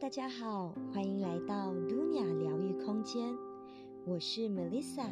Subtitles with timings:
[0.00, 3.32] 大家好，欢迎来到 Dunia 疗愈空间。
[4.04, 5.08] 我是 Melissa，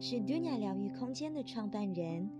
[0.00, 2.30] 是 Dunia 疗愈空间的创办人，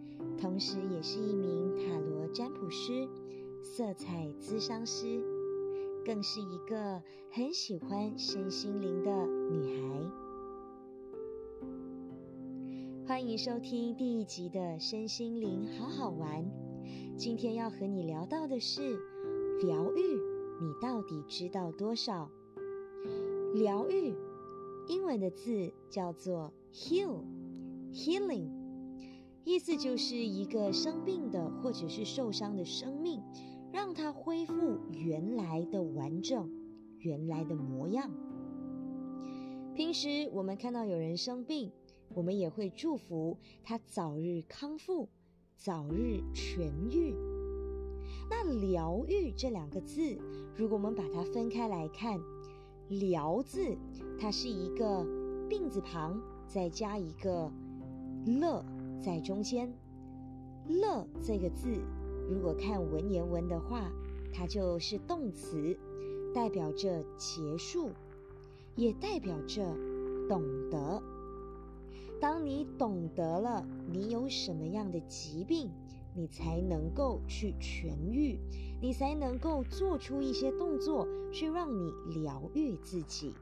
[0.40, 3.06] 同时也是一名塔罗占卜师、
[3.62, 5.22] 色彩咨商师，
[6.06, 10.10] 更是一个很喜欢身心灵的女孩。
[13.06, 16.50] 欢迎收听第一集的身心灵好好玩。
[17.18, 18.98] 今天要和你聊到的是
[19.62, 20.35] 疗愈。
[20.60, 22.30] 你到底知道多少？
[23.54, 24.14] 疗愈，
[24.88, 28.48] 英文的字叫做 heal，healing，
[29.44, 33.22] 意思就是一个生病的或者是受伤的生命，
[33.72, 36.50] 让它恢复原来的完整，
[37.00, 38.10] 原来的模样。
[39.74, 41.70] 平时我们看到有人生病，
[42.14, 45.08] 我们也会祝福他早日康复，
[45.56, 47.35] 早日痊愈。
[48.28, 50.18] 那疗愈这两个字，
[50.56, 52.20] 如果我们把它分开来看，
[52.88, 53.76] 疗字
[54.18, 55.06] 它是一个
[55.48, 57.50] 病字旁，再加一个
[58.26, 58.64] 乐
[59.00, 59.72] 在中间。
[60.68, 61.68] 乐这个字，
[62.28, 63.90] 如果看文言文的话，
[64.34, 65.78] 它就是动词，
[66.34, 67.90] 代表着结束，
[68.74, 69.64] 也代表着
[70.28, 71.00] 懂得。
[72.20, 75.70] 当你懂得了你有什么样的疾病。
[76.18, 78.38] 你才能够去痊愈，
[78.80, 81.92] 你才能够做出一些动作去让你
[82.22, 83.34] 疗愈自己。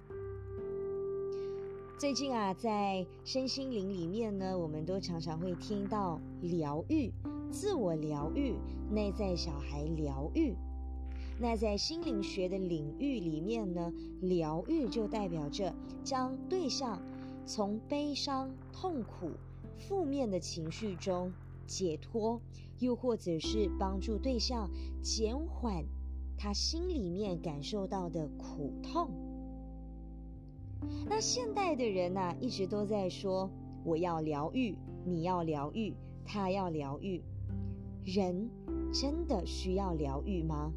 [1.96, 7.12] 最近啊，在身心灵里面呢，我们都常常会听到疗愈、
[7.52, 8.56] 自我疗愈、
[8.90, 10.56] 内在小孩疗愈。
[11.38, 15.72] 那在心灵学的领域里面呢，疗愈就代表着
[16.02, 17.00] 将对象
[17.46, 19.30] 从悲伤、痛苦、
[19.78, 21.32] 负面的情绪中。
[21.66, 22.42] 解脱，
[22.78, 24.70] 又或者是帮助对象
[25.02, 25.84] 减缓
[26.36, 29.10] 他心里面感受到的苦痛。
[31.06, 33.50] 那现代的人呢，一直都在说
[33.84, 35.94] 我要疗愈，你要疗愈，
[36.24, 37.22] 他要疗愈。
[38.04, 38.50] 人
[38.92, 40.72] 真的需要疗愈吗？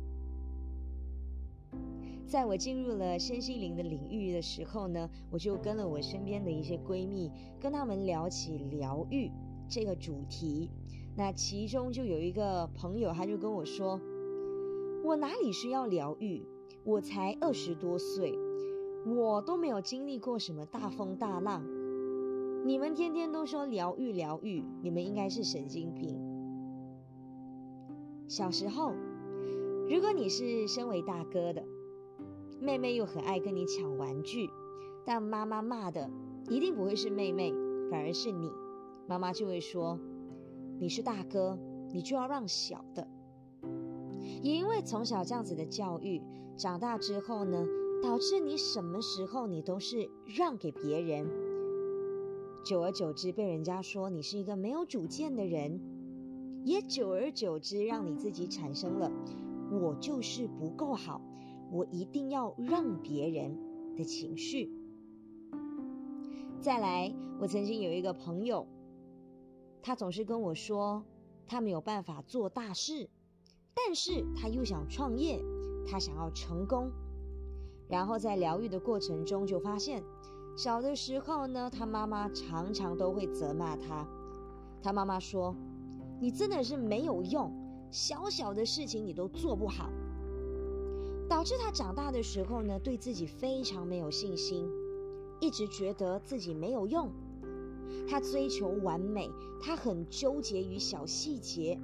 [2.25, 9.31] 在我进入了身心灵的领域的时候呢，我就跟了我身边的一些闺蜜，跟他们聊起疗愈。
[9.69, 10.69] 这个主题，
[11.17, 13.99] 那其中就有一个朋友，他就跟我说
[15.03, 16.45] ：“我哪里需要疗愈？
[16.83, 18.37] 我才二十多岁，
[19.03, 21.65] 我都没有经历过什么大风大浪。
[22.65, 26.15] 你们天天都说疗愈疗愈，你们应该是神经病。
[28.27, 28.93] 小时候，
[29.89, 31.65] 如果你是身为大哥的，
[32.61, 34.47] 妹妹又很爱跟你抢玩具，
[35.03, 36.11] 但妈妈骂的
[36.47, 37.51] 一定不会是妹妹，
[37.89, 38.51] 反而是你。”
[39.09, 39.97] 妈妈就会说
[40.79, 41.57] ：“你是大哥，
[41.91, 43.07] 你就要让小的。”
[44.43, 46.21] 也因为从小这样子的教育，
[46.55, 47.65] 长大之后呢，
[48.03, 51.27] 导致你什么时候你都是让给别人。
[52.63, 55.81] 久而久之，被人家说你是一个没有主见的人，
[56.65, 59.11] 也久而久之，让你自己产生了
[59.71, 61.21] “我就是不够好，
[61.71, 63.57] 我一定要让别人”
[63.95, 64.69] 的情绪。
[66.59, 68.67] 再来，我曾经有一个朋友。
[69.87, 71.01] 他总是跟我说，
[71.45, 73.09] 他没有办法做大事，
[73.73, 75.41] 但是他又想创业，
[75.89, 76.91] 他想要成功。
[77.87, 80.03] 然后在疗愈的过程中，就发现，
[80.57, 84.05] 小的时候呢，他妈妈常常都会责骂他。
[84.83, 85.55] 他妈妈说
[86.19, 87.49] ：“你真的是没有用，
[87.89, 89.89] 小小的事情你都做不好。”
[91.29, 94.69] 导致他长大的时候呢，对自己非常没有信心，
[95.39, 97.09] 一直觉得自己没有用。
[98.07, 99.29] 他追求完美，
[99.61, 101.77] 他很纠结于小细节，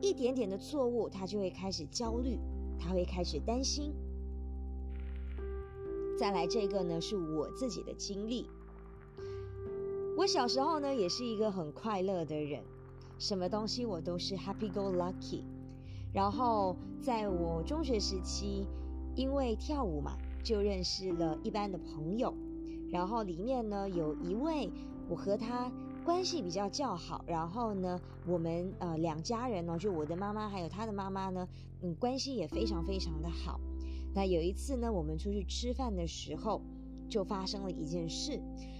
[0.00, 2.38] 一点点的错误，他就会开始焦虑，
[2.78, 3.92] 他会开始担心。
[6.18, 8.46] 再来这个呢，是我自己的经历。
[10.16, 12.62] 我小时候呢，也是一个很快乐的人，
[13.18, 15.42] 什么东西我都是 happy go lucky。
[16.12, 18.66] 然后在我中学时期，
[19.16, 22.32] 因为跳舞嘛，就认识了一班的朋友，
[22.90, 24.70] 然后里面呢有一位。
[25.14, 25.70] 我和他
[26.04, 31.48] 关系比较较好，然后呢，我们呃两家人呢，就我的妈妈还有他的妈妈呢，
[31.82, 33.60] 嗯，关系也非常非常的好。
[34.12, 36.60] 那有一次呢，我们出去吃饭的时候，
[37.08, 38.32] 就发生了一件事，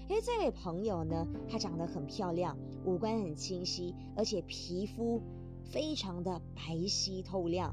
[0.09, 5.23] 因为这位朋友呢，她长得很漂亮，五官很清晰，而且皮肤
[5.63, 7.73] 非常的白皙透亮。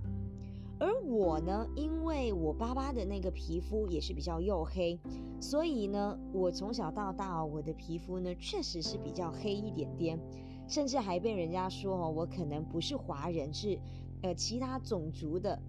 [0.82, 5.00] 而我呢，因为我爸爸的那个皮肤也是比较黝黑，
[5.40, 10.20] 所以呢，我从小到大，我的皮肤呢确实是比较黑一点点，
[10.68, 13.78] 甚至还被人家说哦，我可能不是华人，是
[14.24, 15.62] 呃其他种族的。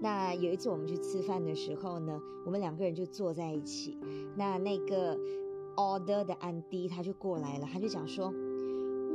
[0.00, 3.98] 那有一次我们去吃饭的时候呢，我们两个人就坐在一起。
[4.36, 5.18] 那那个
[5.76, 8.32] order 的安迪他就过来了，他就讲说：“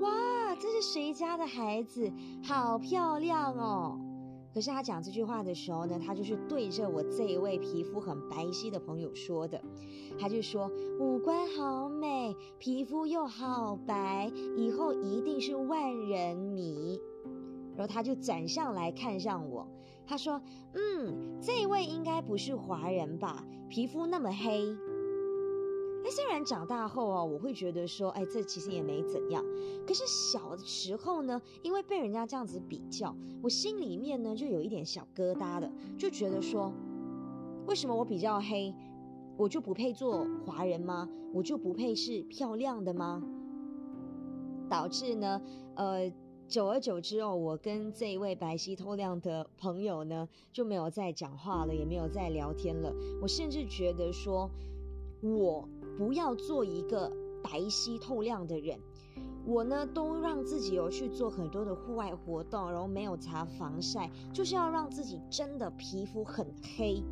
[0.04, 2.12] 哇，这是谁家的孩子？
[2.44, 4.00] 好漂亮哦！”
[4.54, 9.60] 可是他讲这句话的时候呢，他就是对着我这一位皮肤很白皙的朋友说的。
[10.20, 10.70] 他就说
[11.02, 17.00] ：“五官好美，皮肤又好白，以后一定是万人迷。”
[17.76, 19.68] 然后他就转向来看向我，
[20.06, 20.40] 他说
[20.76, 23.44] ：“嗯，这位应该不是华人吧？
[23.70, 24.68] 皮肤那么黑。”
[26.04, 29.44] 哎，虽然长大后啊，我会觉得说，哎，这其实也没怎样。
[29.88, 36.72] 可是小的时候呢，因为被人家这样子比较，我心里面呢就有一点小疙瘩的，就觉得说，
[37.68, 38.74] 为什么我比较黑，
[39.38, 41.10] 我就不配做华人吗？
[41.34, 43.24] 我就不配是漂亮的吗？
[44.70, 45.42] 导致呢，
[45.76, 46.12] 呃。
[46.46, 52.94] 久而久之哦，我跟这一位白皙透亮的朋友呢，就没有再讲话了，也没有再聊天了。
[53.22, 54.52] 我甚至觉得说，
[55.22, 55.68] 我
[55.98, 57.12] 不要做一个
[57.42, 58.80] 白皙透亮的人。
[59.46, 66.48] 我呢，都让自己有去做很多的户外活动，然后没有擦防晒，就是要让自己真的皮肤很
[66.78, 67.04] 黑，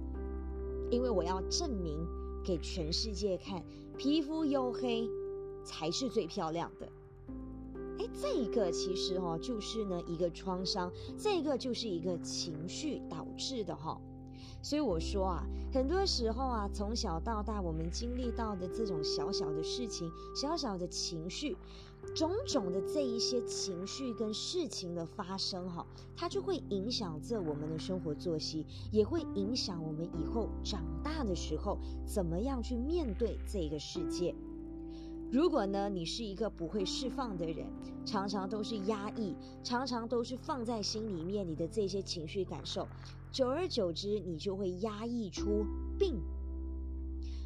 [0.90, 2.00] 因为我要证明
[2.46, 3.62] 给全世界看，
[3.98, 5.10] 皮肤黝黑
[5.66, 6.88] 才是最漂亮的。
[8.00, 14.00] 哎，这一个其实哈，就是呢一个创伤，这一个就是一个情绪导致的哈。
[14.62, 21.58] 所以我说啊，很多时候啊，从小到大我们经历到的这种小小的事情、小小的情绪、
[22.16, 25.86] 种种的这一些情绪跟事情的发生哈，
[26.16, 34.36] 它就会影响着我们的生活作息，也会影响我们以后长大的时候怎么样去面对这个世界。
[35.32, 37.66] 如果呢，你是一个不会释放的人，
[38.06, 39.34] 常常都是压抑，
[39.64, 42.86] 常常都是放在心里面，你的这些情绪感受，
[43.32, 45.66] 久而久之，你就会压抑出
[45.98, 46.22] 病。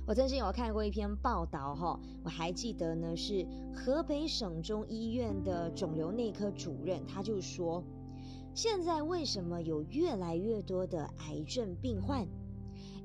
[0.08, 7.84] 我曾经有看过一篇报道，哈，我还记得呢，是河北省中医院的肿瘤内科主任，他就说，
[8.54, 12.28] 现在为什么有越来越多的癌症病患？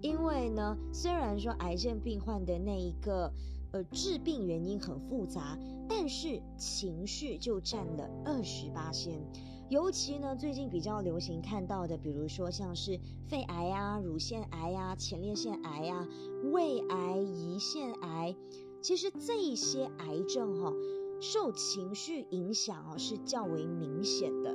[0.00, 3.32] 因为呢，虽然说癌症病患的那一个。
[3.72, 5.56] 呃，治病原因很复杂，
[5.88, 9.22] 但是情绪就占了二十八先。
[9.70, 16.08] 尤其呢，最近比较流行看到的，比如说像是肺癌啊、乳腺癌啊、前列腺癌啊、
[16.52, 18.34] 胃癌、胰腺癌，
[18.82, 20.72] 其实这一些癌症哈，
[21.20, 24.52] 受情绪影响哦是较为明显的。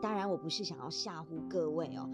[0.00, 2.08] 当然，我不是想要吓唬各位哦，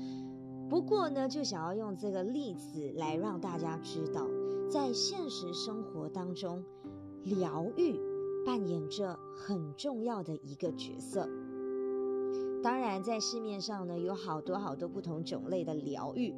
[0.71, 4.27] 不过呢，就想要用这个例子来让大家知道。
[4.71, 6.65] 在现实生活当中，
[7.25, 8.01] 疗愈
[8.47, 11.29] 扮演着很重要的一个角色。
[12.67, 16.35] 当然，在市面上呢，有好多好多不同种类的疗愈。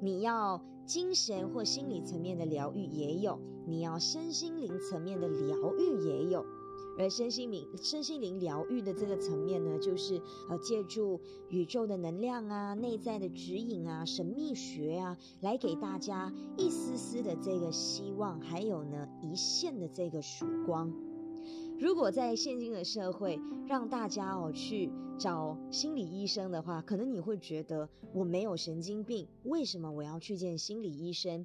[0.00, 6.46] 你要精神或心理层面的疗愈也有，你要身心灵层面的疗愈也有。
[6.96, 20.94] 而身心灵、身心灵疗愈的这个层面呢，就是呃，借助宇宙的能量啊、内在的指引啊、神秘学啊，来给大家一丝丝的这个希望，还有呢一线的这个曙光。
[21.78, 31.44] 如果在现今的社会，让大家哦去找心理医生的话，可能你会觉得我没有神经病，为什么我要去见心理医生？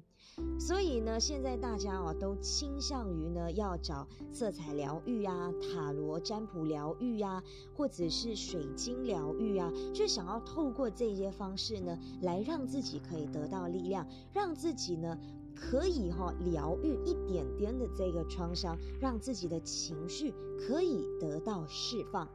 [0.58, 7.42] 所以呢，现在大家哦都倾向于呢要找色彩疗愈啊、塔罗占卜疗愈啊，
[7.76, 15.18] 或者是水晶疗愈啊，就想要透过这些方式呢，来让自己可以得到力量，让自己呢。
[15.54, 22.28] 可以哈疗愈一点点的这个创伤，让自己的情绪可以得到释放。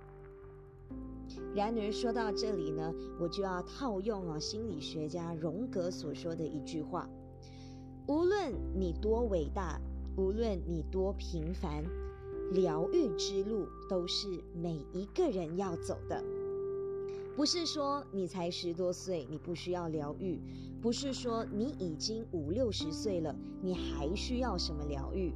[1.54, 7.10] 然而说到这里呢，我就要套用啊心理学家荣格所说的一句话：
[8.08, 9.80] 无论你多伟大，
[10.18, 11.84] 无论你多平凡，
[12.52, 16.24] 疗愈之路都是每一个人要走的。
[17.36, 20.40] 不是说你才十多岁，你不需要疗愈；
[20.82, 25.34] 不是说你已经五六十岁了，你还需要什么疗愈？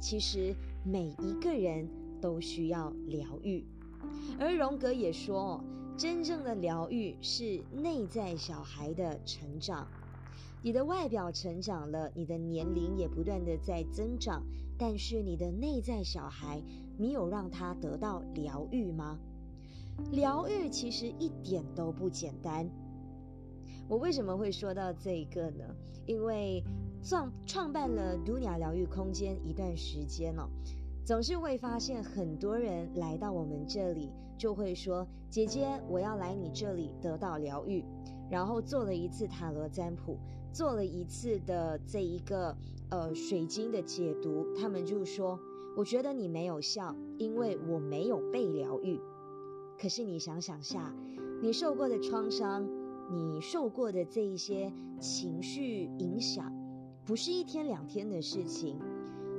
[0.00, 1.86] 其实每一个人
[2.18, 3.62] 都需要疗愈。
[4.38, 5.62] 而荣格也说，
[5.98, 9.86] 真正的疗愈是内在小孩的成长。
[10.62, 14.42] 你的外表成长了，你的年龄也不断的在增长，
[14.78, 16.62] 但是你的内在小孩，
[16.96, 19.18] 你有让他得到疗愈吗？
[20.12, 22.68] 疗愈其实一点都不简单。
[23.88, 25.64] 我为什么会说到这一个呢？
[26.06, 26.62] 因为
[27.02, 30.48] 创创办了杜尼亚疗愈空间一段时间了，
[31.04, 37.84] 总是会发现很多人来到我们这里，就会说：“姐姐，我要来你这里得到疗愈。”
[38.28, 40.18] 然后做了一次塔罗占卜，
[40.52, 42.56] 做了一次的这一个
[42.90, 45.38] 呃水晶的解读，他们就说
[45.76, 49.00] ：“我觉得你没有效，因为我没有被疗愈。”
[49.78, 50.94] 可是你想想下，
[51.42, 52.66] 你受过的创伤，
[53.10, 56.52] 你受过的这一些情绪影响，
[57.04, 58.78] 不是一天两天的事情。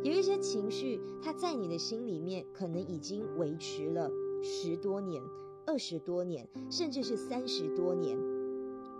[0.03, 4.12] 有一些情绪，它在你的心里面可能已经维持了
[4.44, 5.22] 十多年、
[5.65, 8.15] 二十多年，甚至是三十多年。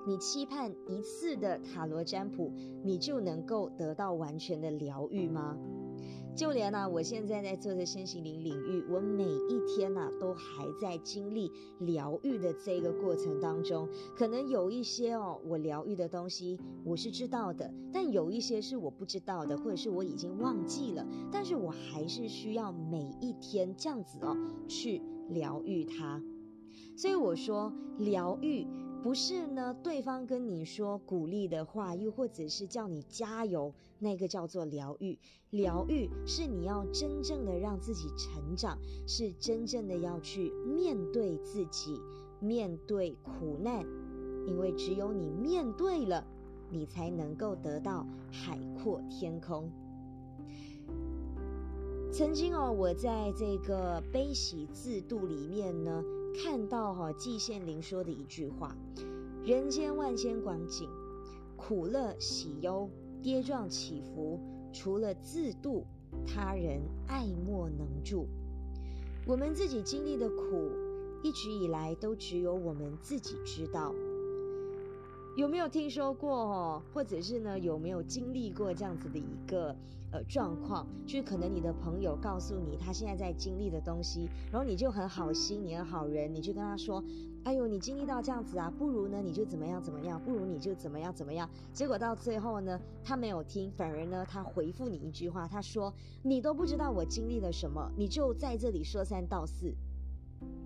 [0.07, 5.57] 你期盼一次的塔罗占卜，你就能够得到完全的疗愈吗？
[6.33, 13.89] 就连呢，我现在在做的身心灵领域，我每一天呢都还在经历疗愈的这个过程当中。
[14.15, 21.05] 可能有一些哦，我疗愈的东西我是知道的，但有一些是我不知道的，或者是我已经忘记了。
[21.29, 24.37] 但是我还是需要每一天这样子哦
[24.69, 26.23] 去疗愈它。
[26.95, 28.65] 所以我说疗愈。
[29.03, 35.17] 不是呢，对方跟你说鼓励的话，又或者是叫你加油，那个叫做疗愈。
[35.51, 38.77] 疗愈是你要真正的让自己成长，
[39.07, 42.01] 是真正的要去面对自己，
[42.41, 43.85] 面对苦难，
[44.45, 46.27] 因为只有你面对了，
[46.69, 49.71] 你才能够得到海阔天空。
[52.11, 56.03] 曾经哦，我在这个悲喜自度里面呢。
[56.36, 58.75] 看到哈季羡林说的一句话
[59.43, 60.89] ：“人间万千光景，
[61.55, 62.89] 苦乐喜忧
[63.22, 64.39] 跌撞起伏，
[64.72, 65.86] 除了自度，
[66.25, 68.27] 他人爱莫能助。
[69.25, 70.72] 我们自己经历的苦，
[71.24, 73.93] 一直以来都只有我们自己知道。
[75.38, 76.82] 有没有听说过哦？
[76.91, 77.60] 或者是呢？
[77.60, 79.74] 有没有经历过这样子的一个？”
[80.10, 87.03] 呃，状况就是可能你的朋友告诉你他现在在经历的东西，然后你就很好心，你很好人，你就跟他说
[87.44, 99.75] ：“哎呦，你经历到这样子啊，不如呢你就怎么样怎么样，不如你就怎么样怎么样。”结果到最后呢，他没有听，反而呢他回复你一句话，他说：“你都不知道我经历了什么，你就在这里说三道四。”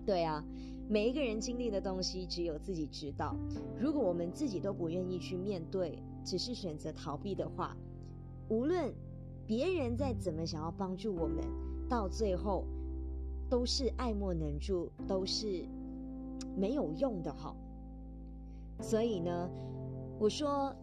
[0.05, 0.43] 对啊，
[0.91, 3.33] 每一个人经历的东西只有自己知道。
[3.79, 7.77] 如果我们自己都不愿意去面对，只是选择逃避的话，
[8.49, 8.93] 无论。
[9.47, 11.43] 别人再怎么想要帮助我们，
[11.89, 12.63] 到最后
[13.49, 15.65] 都是爱莫能助，都是
[16.55, 17.53] 没有用的哈。
[18.79, 19.49] 所以呢，
[20.19, 20.73] 我说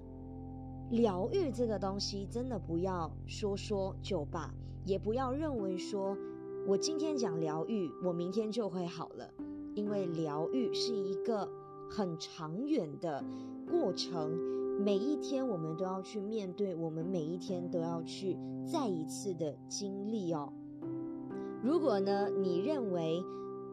[0.90, 4.52] 疗愈这个东西，真的不要说说就罢，
[4.84, 6.14] 也不要认为说
[6.66, 9.32] 我今天讲疗愈，我明天就会好了，
[9.75, 11.48] 因为疗愈是一个
[11.90, 13.25] 很长远的
[13.70, 14.30] 过程。
[14.80, 20.52] 每一天，我们都要去面对，我们每一天都要去再一次的经历哦。
[21.64, 23.20] 如果呢，你认为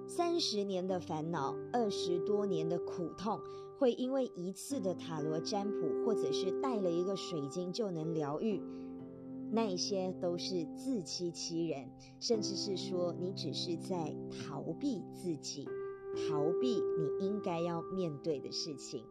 [0.08, 3.40] 三十年的烦恼、二十多年的苦痛，
[3.78, 8.60] 会因为一次的塔罗占卜，或者是带了一个水晶就能疗愈，
[9.52, 11.88] 那一些都是自欺欺人，
[12.20, 15.70] 甚至是说你只是在逃避自己，
[16.16, 19.04] 逃避你应该要面对的事情。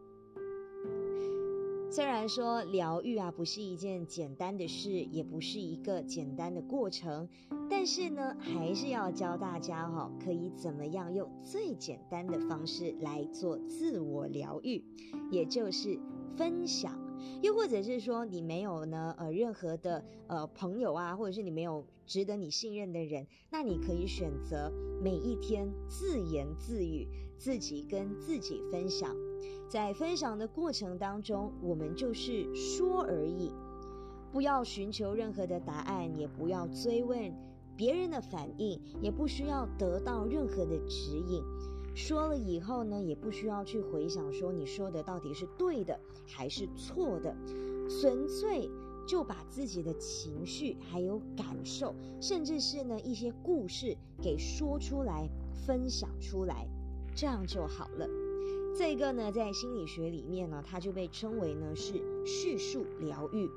[1.91, 7.29] 虽然说疗愈啊不是一件简单的事，也不是一个简单的过程，
[7.69, 14.83] 但是呢，还是要教大家哈，可以怎么样用最简单的方式来做自我疗愈，
[15.31, 15.97] 也就是
[16.35, 16.99] 分享。
[17.41, 29.15] 又或者是说你没有呢呃任何的呃朋友啊，或者是你没有值得你信任的人，那你可以选择每一天自言自语，自己跟自己分享。
[29.67, 33.51] 在分享的过程当中，我们就是说而已，
[34.31, 37.33] 不要寻求任何的答案，也不要追问
[37.75, 41.43] 别人的反应，也不需要得到任何的指引。
[41.95, 45.97] 说了以后呢，也不需要去回想说你说的到底是对的
[46.27, 47.33] 还是错的，
[47.89, 48.69] 纯粹
[49.07, 55.29] 就把自己的情绪、还有感受，甚至是呢一些故事给说出来、
[55.65, 56.67] 分享出来，
[57.15, 58.07] 这样就好了。
[58.77, 61.93] 这个呢，在心理学里面呢，它就被称为呢是
[62.25, 63.49] 叙述疗愈，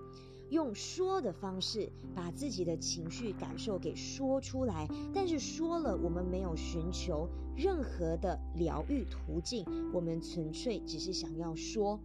[0.50, 4.88] 用说的方式把自己的情绪感受给说出来。
[5.14, 12.00] 但是说了，我们没有寻求任何的疗愈途径，我们纯粹只是想要说，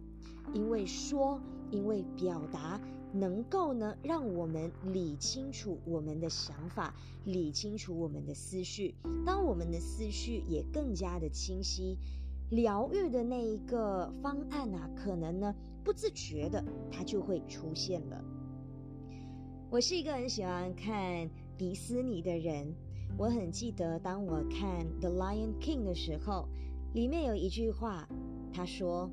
[0.52, 2.80] 因为说，因为表达
[3.12, 8.94] 能够呢让我们理清楚我们的想法，理清楚我们的思绪。
[9.24, 11.96] 当我们的思绪也更加的清晰。
[12.50, 18.24] 疗愈的那一个方案啊，可能呢不自觉的它就会出现了。
[19.70, 22.74] 我是一个很喜欢看迪斯尼的人。
[23.16, 26.48] 我很记得，当我看《The Lion King》的时候，
[26.94, 28.08] 里面有一句话，
[28.52, 29.08] 他说：“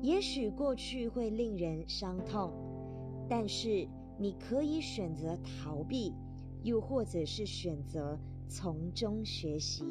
[0.00, 2.52] 也许过去会令人伤痛，
[3.28, 6.14] 但是你可以选择逃避，
[6.62, 8.16] 又或者是选择
[8.48, 9.84] 从中学习。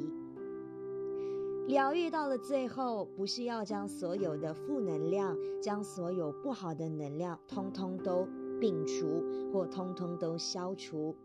[1.72, 8.28] 疗愈到了最后，不是要将所有的负能量、将所有不好的能量通通都
[8.60, 9.24] 摒除，
[9.54, 11.16] 或通通都消除。”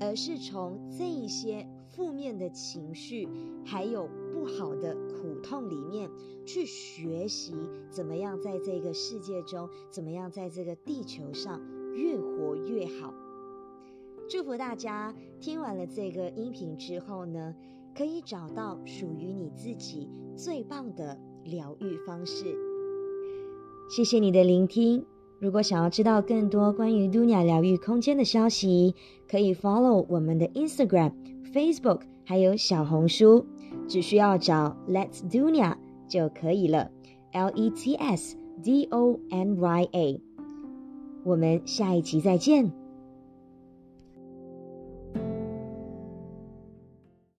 [0.00, 3.28] 而是从这一些负面的情绪，
[3.64, 6.08] 还有不好的苦痛里面，
[6.46, 7.52] 去学习
[7.90, 11.60] 怎么样在这个世界中，怎么样在这个地球上
[11.92, 13.12] 越活越好。
[14.28, 17.54] 祝福大家听完了这个音频之后呢，
[17.96, 22.56] 可以找到属于你自己最棒的疗愈方式。
[23.90, 25.04] 谢谢你的聆听。
[25.38, 28.94] 如果想要知道更多关于 Dunia 疗愈空间的消息，
[29.28, 31.12] 可以 follow 我们的 Instagram、
[31.52, 33.44] Facebook，还有小红书，
[33.88, 35.74] 只需要找 Let's Dunia
[36.08, 36.90] 就可以了。
[37.32, 40.20] L E T S D O N Y A。
[41.24, 42.81] 我们下一集再见。